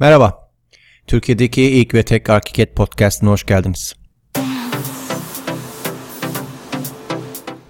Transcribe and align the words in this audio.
Merhaba. 0.00 0.50
Türkiye'deki 1.06 1.62
ilk 1.62 1.94
ve 1.94 2.02
tek 2.02 2.30
Arkiket 2.30 2.76
Podcast'ına 2.76 3.30
hoş 3.30 3.46
geldiniz. 3.46 3.94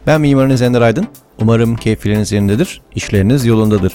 Ben 0.07 0.21
mimarınız 0.21 0.63
Ender 0.63 0.81
Aydın. 0.81 1.09
Umarım 1.41 1.77
keyifleriniz 1.77 2.33
yerindedir, 2.33 2.83
işleriniz 2.95 3.47
yolundadır. 3.47 3.93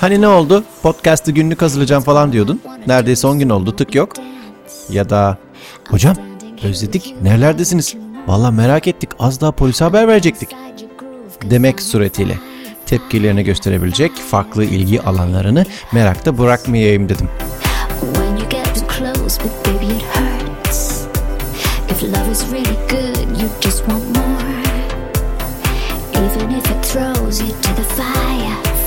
Hani 0.00 0.20
ne 0.20 0.28
oldu? 0.28 0.64
Podcast'ı 0.82 1.32
günlük 1.32 1.62
hazırlayacağım 1.62 2.02
falan 2.02 2.32
diyordun. 2.32 2.60
Neredeyse 2.86 3.26
10 3.26 3.38
gün 3.38 3.48
oldu 3.48 3.76
tık 3.76 3.94
yok. 3.94 4.12
Ya 4.90 5.10
da 5.10 5.38
hocam 5.88 6.16
özledik 6.62 7.14
nerelerdesiniz? 7.22 7.94
Valla 8.26 8.50
merak 8.50 8.88
ettik 8.88 9.10
az 9.18 9.40
daha 9.40 9.52
polise 9.52 9.84
haber 9.84 10.08
verecektik. 10.08 10.48
Demek 11.50 11.82
suretiyle 11.82 12.38
tepkilerini 12.86 13.44
gösterebilecek 13.44 14.12
farklı 14.16 14.64
ilgi 14.64 15.02
alanlarını 15.02 15.64
merakta 15.92 16.38
bırakmayayım 16.38 17.08
dedim. 17.08 17.28
Throws 26.92 27.40
you 27.40 27.48
to 27.62 27.74
the 27.76 27.84
fire, 27.84 28.79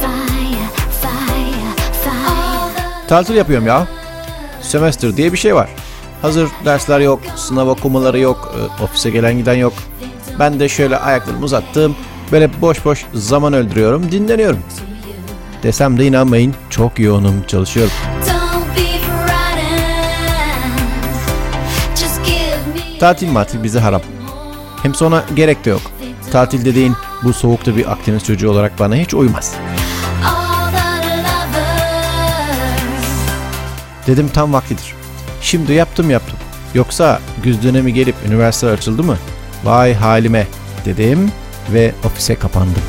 Tatil 3.13 3.35
yapıyorum 3.35 3.67
ya. 3.67 3.88
Semester 4.62 5.17
diye 5.17 5.34
bir 5.34 5.38
şey 5.38 5.55
var. 5.55 5.70
Hazır 6.22 6.49
dersler 6.66 7.00
yok, 7.00 7.20
sınav 7.36 7.67
okumaları 7.67 8.20
yok, 8.20 8.55
e, 8.58 8.83
ofise 8.83 9.09
gelen 9.09 9.38
giden 9.38 9.53
yok. 9.53 9.73
Ben 10.39 10.59
de 10.59 10.70
şöyle 10.70 10.97
ayaklarımı 10.97 11.45
uzattım. 11.45 11.95
Böyle 12.31 12.61
boş 12.61 12.86
boş 12.86 13.05
zaman 13.14 13.53
öldürüyorum, 13.53 14.11
dinleniyorum. 14.11 14.59
Desem 15.64 16.00
de 16.00 16.05
inanmayın, 16.05 16.55
çok 16.70 17.00
yoğunum, 17.00 17.44
çalışıyorum. 17.47 17.94
Tatil 23.00 23.31
matil 23.31 23.64
bize 23.64 23.80
haram. 23.80 24.02
Hem 24.83 24.95
sonra 24.95 25.23
gerek 25.36 25.66
de 25.66 25.70
yok. 25.70 25.81
Tatil 26.31 26.66
dediğin 26.66 26.95
bu 27.23 27.33
soğukta 27.33 27.75
bir 27.75 27.92
Akdeniz 27.92 28.23
çocuğu 28.23 28.52
olarak 28.52 28.80
bana 28.80 28.95
hiç 28.95 29.14
uymaz. 29.14 29.55
Dedim 34.08 34.30
tam 34.30 34.54
vaktidir. 34.54 34.94
Şimdi 35.42 35.73
yaptım 35.73 36.09
yaptım. 36.09 36.38
Yoksa 36.73 37.20
güz 37.44 37.64
dönemi 37.64 37.94
gelip 37.94 38.16
üniversite 38.28 38.68
açıldı 38.68 39.04
mı? 39.04 39.18
Vay 39.64 39.94
halime 39.94 40.48
dedim 40.86 41.32
ve 41.73 41.94
ofise 42.06 42.36
kapandım. 42.36 42.82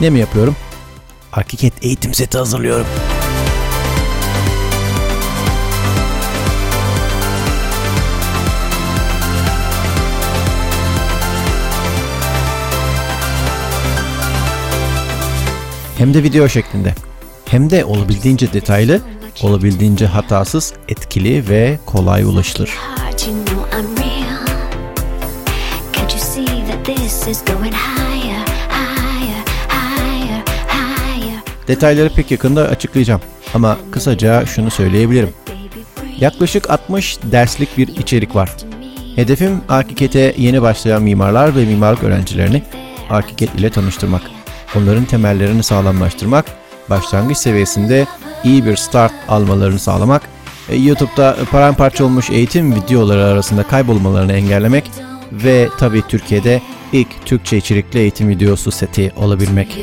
Ne 0.00 0.10
mi 0.10 0.18
yapıyorum? 0.18 0.56
Hakikat 1.30 1.72
eğitim 1.82 2.14
seti 2.14 2.38
hazırlıyorum. 2.38 2.86
Hem 16.02 16.14
de 16.14 16.22
video 16.22 16.48
şeklinde. 16.48 16.94
Hem 17.44 17.70
de 17.70 17.84
olabildiğince 17.84 18.52
detaylı, 18.52 19.00
olabildiğince 19.42 20.06
hatasız, 20.06 20.72
etkili 20.88 21.48
ve 21.48 21.78
kolay 21.86 22.22
ulaşılır. 22.22 22.70
Detayları 31.68 32.14
pek 32.14 32.30
yakında 32.30 32.62
açıklayacağım. 32.62 33.20
Ama 33.54 33.78
kısaca 33.90 34.46
şunu 34.46 34.70
söyleyebilirim. 34.70 35.30
Yaklaşık 36.20 36.70
60 36.70 37.18
derslik 37.22 37.78
bir 37.78 37.88
içerik 37.88 38.36
var. 38.36 38.56
Hedefim 39.16 39.60
Arkiket''e 39.68 40.34
yeni 40.38 40.62
başlayan 40.62 41.02
mimarlar 41.02 41.56
ve 41.56 41.64
mimarlık 41.64 42.04
öğrencilerini 42.04 42.62
Arkiket 43.10 43.54
ile 43.54 43.70
tanıştırmak. 43.70 44.41
Onların 44.76 45.04
temellerini 45.04 45.62
sağlamlaştırmak, 45.62 46.44
başlangıç 46.90 47.38
seviyesinde 47.38 48.06
iyi 48.44 48.64
bir 48.64 48.76
start 48.76 49.12
almalarını 49.28 49.78
sağlamak, 49.78 50.22
e, 50.68 50.76
YouTube'da 50.76 51.36
paramparça 51.50 52.04
olmuş 52.04 52.30
eğitim 52.30 52.74
videoları 52.74 53.24
arasında 53.24 53.62
kaybolmalarını 53.62 54.32
engellemek 54.32 54.90
ve 55.32 55.68
tabii 55.78 56.02
Türkiye'de 56.08 56.62
ilk 56.92 57.26
Türkçe 57.26 57.56
içerikli 57.56 57.98
eğitim 57.98 58.28
videosu 58.28 58.70
seti 58.70 59.12
olabilmek. 59.16 59.78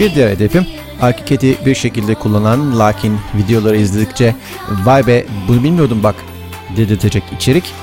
Bir 0.00 0.14
diğer 0.14 0.30
hedefim 0.30 0.66
Arkiket'i 1.00 1.56
bir 1.66 1.74
şekilde 1.74 2.14
kullanan 2.14 2.78
lakin 2.78 3.18
videoları 3.34 3.76
izledikçe 3.76 4.34
vay 4.84 5.06
be 5.06 5.26
bunu 5.48 5.62
bilmiyordum 5.62 6.02
bak 6.02 6.14
dedirtecek 6.76 7.22
içerik, 7.36 7.74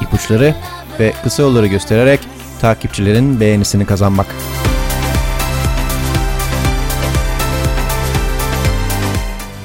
ipuçları 0.00 0.54
ve 1.00 1.12
kısa 1.22 1.42
yolları 1.42 1.66
göstererek 1.66 2.20
takipçilerin 2.60 3.40
beğenisini 3.40 3.86
kazanmak. 3.86 4.26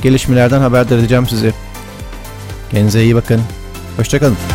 Gelişmelerden 0.01 0.59
haberdar 0.59 0.97
edeceğim 0.97 1.27
sizi. 1.27 1.53
Kendinize 2.71 3.03
iyi 3.03 3.15
bakın. 3.15 3.41
Hoşçakalın. 3.97 4.54